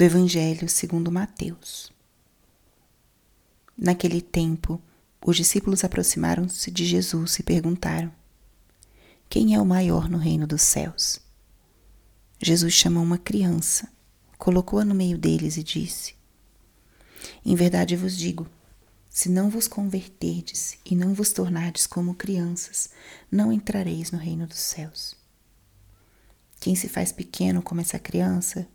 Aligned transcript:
do 0.00 0.04
Evangelho 0.04 0.66
segundo 0.66 1.12
Mateus. 1.12 1.92
Naquele 3.76 4.22
tempo, 4.22 4.80
os 5.22 5.36
discípulos 5.36 5.84
aproximaram-se 5.84 6.70
de 6.70 6.86
Jesus 6.86 7.38
e 7.38 7.42
perguntaram: 7.42 8.10
Quem 9.28 9.54
é 9.54 9.60
o 9.60 9.66
maior 9.66 10.08
no 10.08 10.16
reino 10.16 10.46
dos 10.46 10.62
céus? 10.62 11.20
Jesus 12.40 12.72
chamou 12.72 13.02
uma 13.02 13.18
criança, 13.18 13.90
colocou-a 14.38 14.86
no 14.86 14.94
meio 14.94 15.18
deles 15.18 15.58
e 15.58 15.62
disse: 15.62 16.14
Em 17.44 17.54
verdade 17.54 17.94
vos 17.94 18.16
digo, 18.16 18.48
se 19.10 19.28
não 19.28 19.50
vos 19.50 19.68
converterdes 19.68 20.78
e 20.82 20.96
não 20.96 21.12
vos 21.12 21.30
tornardes 21.30 21.86
como 21.86 22.14
crianças, 22.14 22.88
não 23.30 23.52
entrareis 23.52 24.10
no 24.10 24.18
reino 24.18 24.46
dos 24.46 24.60
céus. 24.60 25.14
Quem 26.58 26.74
se 26.74 26.88
faz 26.88 27.12
pequeno 27.12 27.60
como 27.60 27.82
essa 27.82 27.98
criança, 27.98 28.66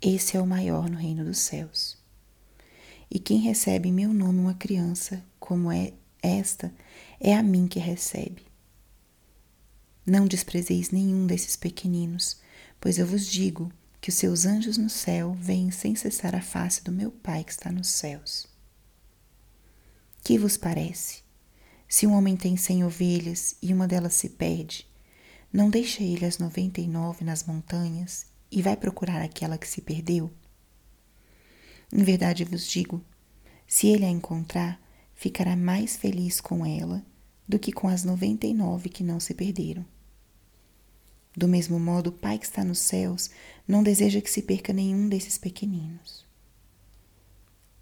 esse 0.00 0.36
é 0.36 0.40
o 0.40 0.46
maior 0.46 0.88
no 0.88 0.96
reino 0.96 1.24
dos 1.24 1.38
céus. 1.38 1.98
E 3.10 3.18
quem 3.18 3.40
recebe 3.40 3.88
em 3.88 3.92
meu 3.92 4.12
nome 4.12 4.38
uma 4.38 4.54
criança 4.54 5.24
como 5.40 5.72
é 5.72 5.92
esta, 6.22 6.72
é 7.18 7.34
a 7.34 7.42
mim 7.42 7.66
que 7.66 7.78
recebe. 7.78 8.46
Não 10.06 10.26
desprezeis 10.26 10.90
nenhum 10.90 11.26
desses 11.26 11.56
pequeninos, 11.56 12.40
pois 12.80 12.98
eu 12.98 13.06
vos 13.06 13.26
digo 13.26 13.72
que 14.00 14.10
os 14.10 14.14
seus 14.14 14.46
anjos 14.46 14.78
no 14.78 14.88
céu 14.88 15.36
veem 15.40 15.70
sem 15.70 15.94
cessar 15.94 16.34
a 16.34 16.40
face 16.40 16.84
do 16.84 16.92
meu 16.92 17.10
Pai 17.10 17.42
que 17.42 17.52
está 17.52 17.70
nos 17.72 17.88
céus. 17.88 18.46
Que 20.22 20.38
vos 20.38 20.56
parece? 20.56 21.22
Se 21.88 22.06
um 22.06 22.12
homem 22.12 22.36
tem 22.36 22.56
cem 22.56 22.84
ovelhas 22.84 23.56
e 23.62 23.72
uma 23.72 23.88
delas 23.88 24.14
se 24.14 24.28
perde, 24.28 24.86
não 25.52 25.70
deixa 25.70 26.02
ele 26.02 26.24
as 26.26 26.38
noventa 26.38 26.80
e 26.80 26.86
nove 26.86 27.24
nas 27.24 27.44
montanhas 27.44 28.26
e 28.50 28.62
vai 28.62 28.76
procurar 28.76 29.22
aquela 29.22 29.58
que 29.58 29.68
se 29.68 29.80
perdeu? 29.80 30.30
Em 31.92 32.02
verdade 32.02 32.44
vos 32.44 32.66
digo: 32.66 33.02
se 33.66 33.88
ele 33.88 34.04
a 34.04 34.10
encontrar, 34.10 34.80
ficará 35.14 35.56
mais 35.56 35.96
feliz 35.96 36.40
com 36.40 36.64
ela 36.64 37.04
do 37.46 37.58
que 37.58 37.72
com 37.72 37.88
as 37.88 38.04
noventa 38.04 38.46
e 38.46 38.54
nove 38.54 38.88
que 38.88 39.02
não 39.02 39.18
se 39.18 39.34
perderam. 39.34 39.84
Do 41.36 41.46
mesmo 41.46 41.78
modo, 41.78 42.08
o 42.08 42.12
Pai 42.12 42.38
que 42.38 42.46
está 42.46 42.64
nos 42.64 42.78
céus 42.78 43.30
não 43.66 43.82
deseja 43.82 44.20
que 44.20 44.30
se 44.30 44.42
perca 44.42 44.72
nenhum 44.72 45.08
desses 45.08 45.38
pequeninos. 45.38 46.26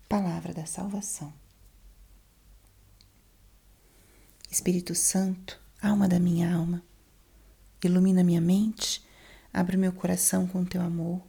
Palavra 0.09 0.53
da 0.53 0.67
salvação. 0.67 1.33
Espírito 4.51 4.95
Santo, 4.95 5.61
alma 5.83 6.07
da 6.07 6.21
minha 6.21 6.55
alma, 6.55 6.83
ilumina 7.83 8.23
minha 8.23 8.41
mente 8.41 9.06
Abre 9.57 9.79
meu 9.79 9.91
coração 9.91 10.47
com 10.47 10.67
teu 10.67 10.83
amor, 10.83 11.23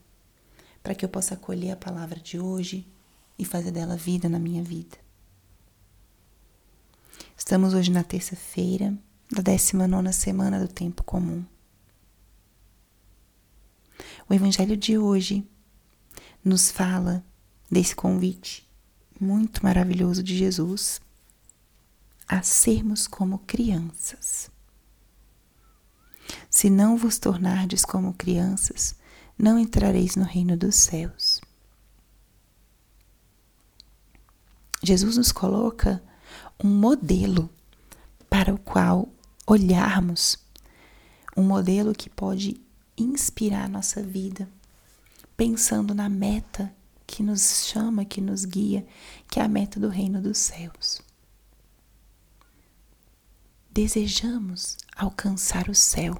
para 0.83 0.93
que 0.93 1.05
eu 1.05 1.07
possa 1.07 1.35
acolher 1.35 1.71
a 1.71 1.77
palavra 1.77 2.19
de 2.19 2.37
hoje 2.37 2.85
e 3.39 3.45
fazer 3.45 3.71
dela 3.71 3.95
vida 3.95 4.27
na 4.27 4.37
minha 4.37 4.61
vida. 4.61 4.97
Estamos 7.37 7.73
hoje 7.73 7.89
na 7.89 8.03
terça-feira 8.03 8.93
da 9.31 9.41
19 9.41 10.11
semana 10.11 10.59
do 10.59 10.67
tempo 10.67 11.05
comum. 11.05 11.45
O 14.29 14.33
evangelho 14.33 14.75
de 14.75 14.97
hoje 14.97 15.49
nos 16.43 16.69
fala 16.69 17.23
desse 17.71 17.95
convite 17.95 18.69
muito 19.17 19.63
maravilhoso 19.63 20.21
de 20.21 20.35
Jesus 20.35 20.99
a 22.27 22.41
sermos 22.41 23.07
como 23.07 23.39
crianças. 23.39 24.51
Se 26.57 26.71
não 26.71 26.97
vos 26.97 27.19
tornardes 27.19 27.85
como 27.85 28.15
crianças, 28.15 28.95
não 29.37 29.59
entrareis 29.59 30.15
no 30.15 30.23
reino 30.23 30.57
dos 30.57 30.73
céus. 30.73 31.39
Jesus 34.81 35.17
nos 35.17 35.31
coloca 35.31 36.01
um 36.59 36.67
modelo 36.67 37.47
para 38.27 38.51
o 38.51 38.57
qual 38.57 39.07
olharmos, 39.45 40.39
um 41.37 41.43
modelo 41.43 41.93
que 41.93 42.09
pode 42.09 42.59
inspirar 42.97 43.69
nossa 43.69 44.01
vida, 44.01 44.49
pensando 45.37 45.93
na 45.93 46.09
meta 46.09 46.73
que 47.05 47.21
nos 47.21 47.67
chama, 47.67 48.03
que 48.03 48.19
nos 48.19 48.45
guia, 48.45 48.83
que 49.29 49.39
é 49.39 49.43
a 49.43 49.47
meta 49.47 49.79
do 49.79 49.89
reino 49.89 50.19
dos 50.19 50.39
céus. 50.39 51.03
Desejamos 53.69 54.75
alcançar 54.97 55.69
o 55.69 55.75
céu 55.75 56.19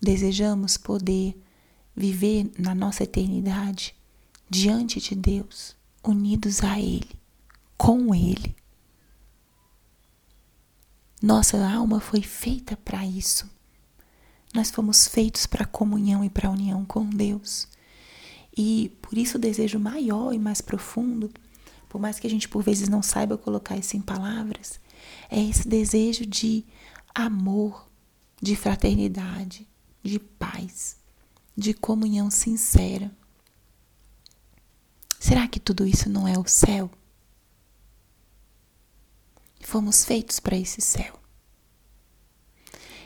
desejamos 0.00 0.76
poder 0.76 1.36
viver 1.94 2.50
na 2.58 2.74
nossa 2.74 3.04
eternidade 3.04 3.94
diante 4.48 5.00
de 5.00 5.14
Deus, 5.14 5.76
unidos 6.02 6.62
a 6.62 6.78
Ele, 6.78 7.10
com 7.76 8.14
Ele. 8.14 8.56
Nossa 11.20 11.68
alma 11.68 12.00
foi 12.00 12.22
feita 12.22 12.76
para 12.76 13.04
isso. 13.04 13.50
Nós 14.54 14.70
fomos 14.70 15.08
feitos 15.08 15.46
para 15.46 15.66
comunhão 15.66 16.24
e 16.24 16.30
para 16.30 16.50
união 16.50 16.84
com 16.84 17.04
Deus. 17.04 17.66
E 18.56 18.96
por 19.02 19.18
isso 19.18 19.36
o 19.36 19.40
desejo 19.40 19.78
maior 19.78 20.32
e 20.32 20.38
mais 20.38 20.60
profundo, 20.60 21.30
por 21.88 22.00
mais 22.00 22.18
que 22.18 22.26
a 22.26 22.30
gente 22.30 22.48
por 22.48 22.62
vezes 22.62 22.88
não 22.88 23.02
saiba 23.02 23.36
colocar 23.36 23.76
isso 23.76 23.96
em 23.96 24.00
palavras, 24.00 24.80
é 25.30 25.42
esse 25.42 25.66
desejo 25.66 26.24
de 26.24 26.64
amor, 27.14 27.88
de 28.40 28.56
fraternidade, 28.56 29.66
de 30.02 30.18
paz, 30.18 30.96
de 31.56 31.74
comunhão 31.74 32.30
sincera. 32.30 33.10
Será 35.18 35.48
que 35.48 35.58
tudo 35.58 35.86
isso 35.86 36.08
não 36.08 36.26
é 36.26 36.38
o 36.38 36.46
céu? 36.46 36.90
Fomos 39.60 40.04
feitos 40.04 40.40
para 40.40 40.56
esse 40.56 40.80
céu. 40.80 41.20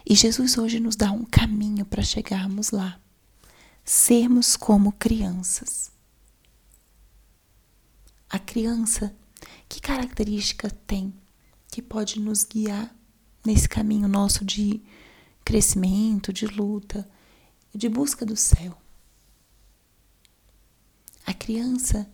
E 0.05 0.15
Jesus 0.15 0.59
hoje 0.59 0.79
nos 0.79 0.97
dá 0.97 1.11
um 1.11 1.25
caminho 1.25 1.85
para 1.85 2.03
chegarmos 2.03 2.71
lá. 2.71 3.01
Sermos 3.85 4.57
como 4.57 4.93
crianças. 4.93 5.91
A 8.29 8.39
criança, 8.39 9.15
que 9.69 9.81
característica 9.81 10.71
tem 10.71 11.13
que 11.73 11.81
pode 11.81 12.21
nos 12.21 12.45
guiar 12.45 12.95
nesse 13.45 13.67
caminho 13.67 14.07
nosso 14.07 14.45
de 14.45 14.83
crescimento, 15.45 16.33
de 16.33 16.47
luta, 16.47 17.09
de 17.75 17.89
busca 17.89 18.25
do 18.25 18.37
céu. 18.37 18.77
A 21.27 21.33
criança, 21.33 22.11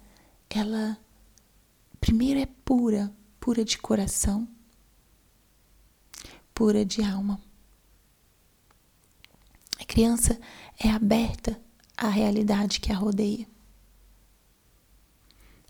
ela 0.50 0.98
primeiro 2.00 2.40
é 2.40 2.46
pura, 2.46 3.12
pura 3.40 3.64
de 3.64 3.78
coração, 3.78 4.48
pura 6.54 6.84
de 6.84 7.02
alma. 7.02 7.40
A 9.80 9.84
criança 9.84 10.38
é 10.78 10.90
aberta 10.90 11.60
à 11.96 12.08
realidade 12.08 12.80
que 12.80 12.92
a 12.92 12.96
rodeia. 12.96 13.48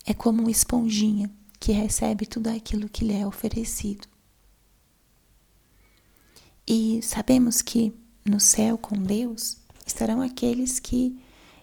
É 0.05 0.15
como 0.15 0.41
uma 0.41 0.51
esponjinha 0.51 1.31
que 1.61 1.73
recebe 1.73 2.27
tudo 2.27 2.49
aquilo 2.49 2.89
que 2.89 3.05
lhe 3.05 3.15
é 3.15 3.27
oferecido. 3.27 4.09
E 6.69 7.01
sabemos 7.03 7.62
que 7.62 7.95
no 8.23 8.39
céu 8.39 8.77
com 8.77 9.03
Deus 9.03 9.56
estarão 9.87 10.21
aqueles 10.21 10.79
que 10.79 11.19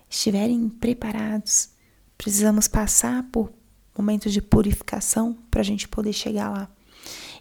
estiverem 0.10 0.68
preparados. 0.68 1.70
Precisamos 2.18 2.68
passar 2.68 3.22
por 3.32 3.54
momentos 3.96 4.34
de 4.34 4.42
purificação 4.42 5.38
para 5.52 5.62
a 5.62 5.64
gente 5.64 5.88
poder 5.88 6.12
chegar 6.12 6.50
lá. 6.50 6.72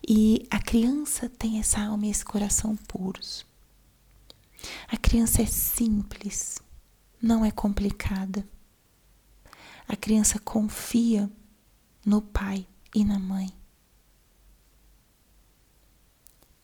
E 0.07 0.47
a 0.51 0.59
criança 0.59 1.27
tem 1.31 1.59
essa 1.59 1.81
alma 1.81 2.05
e 2.05 2.11
esse 2.11 2.23
coração 2.23 2.77
puros. 2.77 3.47
A 4.87 4.99
criança 4.99 5.41
é 5.41 5.47
simples, 5.47 6.59
não 7.21 7.47
é 7.47 7.50
complicada. 7.50 8.47
A 9.88 9.97
criança 9.97 10.38
confia 10.38 11.31
no 12.05 12.21
pai 12.21 12.67
e 12.94 13.03
na 13.06 13.19
mãe 13.19 13.50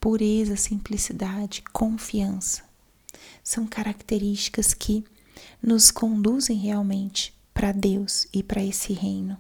pureza, 0.00 0.56
simplicidade, 0.56 1.62
confiança. 1.72 2.64
São 3.44 3.66
características 3.66 4.72
que 4.72 5.04
nos 5.62 5.90
conduzem 5.90 6.56
realmente 6.56 7.34
para 7.52 7.72
Deus 7.72 8.26
e 8.32 8.42
para 8.42 8.64
esse 8.64 8.92
reino. 8.92 9.36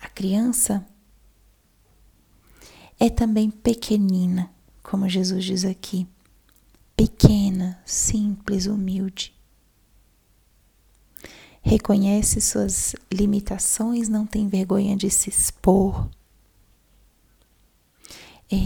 A 0.00 0.08
criança 0.08 0.86
é 2.98 3.08
também 3.08 3.50
pequenina, 3.50 4.50
como 4.82 5.08
Jesus 5.08 5.44
diz 5.44 5.64
aqui. 5.64 6.06
Pequena, 6.94 7.82
simples, 7.84 8.66
humilde. 8.66 9.34
Reconhece 11.62 12.40
suas 12.40 12.94
limitações, 13.12 14.08
não 14.08 14.24
tem 14.24 14.48
vergonha 14.48 14.96
de 14.96 15.10
se 15.10 15.28
expor, 15.28 16.08
é, 18.50 18.56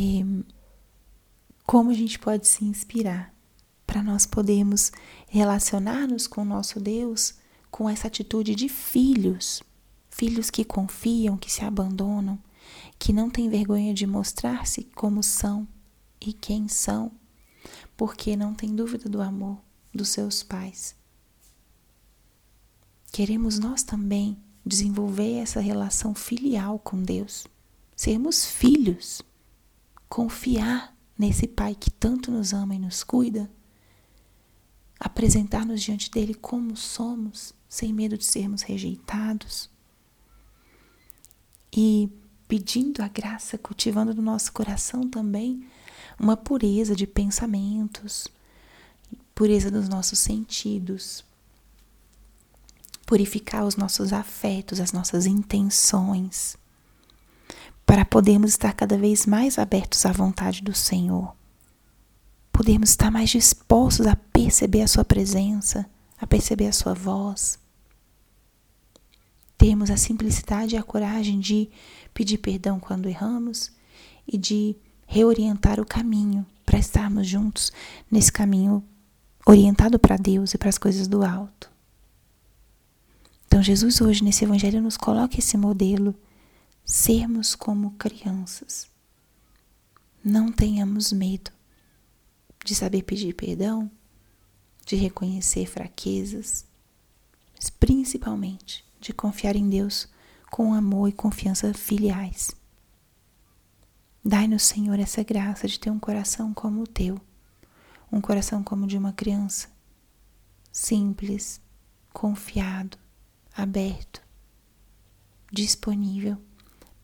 como 1.67 1.91
a 1.91 1.95
gente 1.95 2.19
pode 2.19 2.47
se 2.47 2.65
inspirar 2.65 3.35
para 3.87 4.03
nós 4.03 4.27
podermos 4.27 4.93
relacionar-nos 5.29 6.27
com 6.27 6.43
o 6.43 6.45
nosso 6.45 6.81
Deus 6.81 7.35
com 7.71 7.89
essa 7.89 8.09
atitude 8.09 8.55
de 8.55 8.69
filhos, 8.69 9.63
filhos 10.11 10.51
que 10.51 10.65
confiam, 10.65 11.37
que 11.37 11.51
se 11.51 11.65
abandonam, 11.65 12.39
que 12.99 13.13
não 13.13 13.31
têm 13.31 13.49
vergonha 13.49 13.95
de 13.95 14.07
mostrar-se 14.07 14.85
como 14.95 15.23
são 15.23 15.67
e 16.21 16.33
quem 16.33 16.69
são, 16.69 17.13
porque 17.97 18.37
não 18.37 18.55
têm 18.55 18.75
dúvida 18.75 19.09
do 19.09 19.23
amor 19.23 19.59
dos 19.95 20.09
seus 20.09 20.43
pais. 20.43 20.95
Queremos 23.13 23.59
nós 23.59 23.83
também 23.83 24.37
desenvolver 24.65 25.39
essa 25.39 25.61
relação 25.61 26.15
filial 26.15 26.79
com 26.79 27.03
Deus, 27.03 27.47
sermos 27.97 28.45
filhos, 28.45 29.23
confiar 30.11 30.95
nesse 31.17 31.47
Pai 31.47 31.75
que 31.75 31.91
tanto 31.91 32.33
nos 32.33 32.53
ama 32.53 32.75
e 32.75 32.79
nos 32.79 33.05
cuida, 33.05 33.49
apresentar-nos 34.99 35.81
diante 35.81 36.11
dele 36.11 36.35
como 36.35 36.77
somos, 36.77 37.55
sem 37.69 37.93
medo 37.93 38.19
de 38.19 38.25
sermos 38.25 38.63
rejeitados 38.63 39.71
e 41.73 42.11
pedindo 42.49 43.01
a 43.01 43.07
graça, 43.07 43.57
cultivando 43.57 44.13
no 44.13 44.21
nosso 44.21 44.53
coração 44.53 45.09
também 45.09 45.65
uma 46.19 46.37
pureza 46.37 46.97
de 46.97 47.07
pensamentos, 47.07 48.27
pureza 49.33 49.71
dos 49.71 49.89
nossos 49.89 50.19
sentidos, 50.19 51.25
purificar 53.07 53.65
os 53.65 53.77
nossos 53.77 54.13
afetos, 54.13 54.81
as 54.81 54.93
nossas 54.93 55.27
intenções, 55.27 56.57
para 57.91 58.05
podermos 58.05 58.53
estar 58.53 58.73
cada 58.73 58.97
vez 58.97 59.27
mais 59.27 59.59
abertos 59.59 60.07
à 60.07 60.13
vontade 60.13 60.63
do 60.63 60.73
Senhor, 60.73 61.35
podermos 62.53 62.91
estar 62.91 63.11
mais 63.11 63.31
dispostos 63.31 64.07
a 64.07 64.15
perceber 64.15 64.83
a 64.83 64.87
Sua 64.87 65.05
presença, 65.05 65.85
a 66.17 66.25
perceber 66.25 66.69
a 66.69 66.73
Sua 66.73 66.95
voz, 66.95 67.59
termos 69.59 69.91
a 69.91 69.97
simplicidade 69.97 70.77
e 70.77 70.79
a 70.79 70.85
coragem 70.85 71.41
de 71.41 71.69
pedir 72.15 72.39
perdão 72.39 72.79
quando 72.79 73.09
erramos 73.09 73.73
e 74.25 74.39
de 74.39 74.77
reorientar 75.05 75.81
o 75.81 75.85
caminho 75.85 76.47
para 76.65 76.79
estarmos 76.79 77.27
juntos 77.27 77.73
nesse 78.09 78.31
caminho 78.31 78.85
orientado 79.45 79.99
para 79.99 80.17
Deus 80.17 80.55
e 80.55 80.59
para 80.59 80.69
as 80.69 80.79
coisas 80.79 81.09
do 81.09 81.25
alto. 81.25 81.69
Então, 83.49 83.61
Jesus, 83.61 84.01
hoje, 84.01 84.23
nesse 84.23 84.45
Evangelho, 84.45 84.81
nos 84.81 84.97
coloca 84.97 85.41
esse 85.41 85.57
modelo: 85.57 86.15
sermos 86.91 87.55
como 87.55 87.93
crianças. 87.93 88.91
Não 90.25 90.51
tenhamos 90.51 91.13
medo 91.13 91.53
de 92.65 92.75
saber 92.75 93.05
pedir 93.05 93.33
perdão, 93.33 93.89
de 94.85 94.97
reconhecer 94.97 95.67
fraquezas, 95.67 96.67
mas 97.55 97.71
principalmente 97.71 98.85
de 99.01 99.13
confiar 99.13 99.55
em 99.55 99.71
Deus 99.71 100.09
com 100.51 100.75
amor 100.75 101.09
e 101.09 101.13
confiança 101.13 101.73
filiais. 101.73 102.51
Dai-nos, 104.25 104.65
Senhor, 104.65 104.99
essa 104.99 105.23
graça 105.23 105.69
de 105.69 105.79
ter 105.79 105.91
um 105.91 105.99
coração 106.01 106.53
como 106.53 106.83
o 106.83 106.89
teu, 106.89 107.21
um 108.11 108.21
coração 108.21 108.65
como 108.65 108.85
de 108.89 108.99
uma 108.99 109.13
criança, 109.13 109.69
simples, 110.73 111.61
confiado, 112.13 112.99
aberto, 113.55 114.21
disponível, 115.53 116.37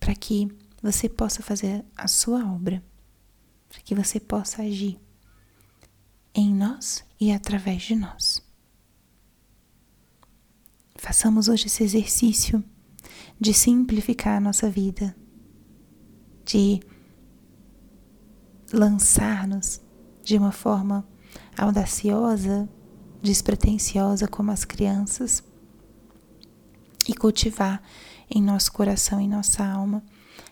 para 0.06 0.14
que 0.14 0.46
você 0.80 1.08
possa 1.08 1.42
fazer 1.42 1.84
a 1.96 2.06
sua 2.06 2.38
obra, 2.54 2.80
para 3.68 3.80
que 3.80 3.92
você 3.92 4.20
possa 4.20 4.62
agir 4.62 5.00
em 6.32 6.54
nós 6.54 7.04
e 7.18 7.32
através 7.32 7.82
de 7.82 7.96
nós. 7.96 8.40
Façamos 10.94 11.48
hoje 11.48 11.66
esse 11.66 11.82
exercício 11.82 12.62
de 13.40 13.52
simplificar 13.52 14.36
a 14.36 14.40
nossa 14.40 14.70
vida, 14.70 15.16
de 16.44 16.78
lançar-nos 18.72 19.80
de 20.22 20.38
uma 20.38 20.52
forma 20.52 21.04
audaciosa, 21.58 22.68
despretensiosa 23.20 24.28
como 24.28 24.52
as 24.52 24.64
crianças 24.64 25.42
e 27.08 27.12
cultivar 27.12 27.82
em 28.30 28.42
nosso 28.42 28.72
coração 28.72 29.20
e 29.20 29.28
nossa 29.28 29.64
alma 29.64 30.02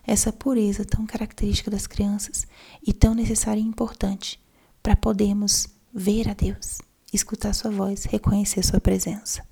essa 0.06 0.32
pureza 0.32 0.85
tão 0.85 1.06
característica 1.06 1.71
das 1.71 1.87
crianças 1.87 2.47
e 2.87 2.93
tão 2.93 3.15
necessária 3.15 3.61
e 3.61 3.65
importante 3.65 4.41
para 4.82 4.97
podermos 4.97 5.67
ver 5.93 6.29
a 6.29 6.35
Deus, 6.35 6.79
escutar 7.12 7.55
Sua 7.55 7.71
voz, 7.71 8.05
reconhecer 8.05 8.62
Sua 8.62 8.81
presença. 8.81 9.47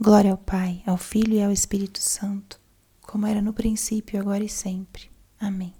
Glória 0.00 0.30
ao 0.30 0.38
Pai, 0.38 0.82
ao 0.86 0.96
Filho 0.96 1.34
e 1.34 1.42
ao 1.42 1.52
Espírito 1.52 2.00
Santo, 2.00 2.60
como 3.02 3.26
era 3.26 3.42
no 3.42 3.52
princípio, 3.52 4.18
agora 4.20 4.44
e 4.44 4.48
sempre. 4.48 5.10
Amém. 5.40 5.77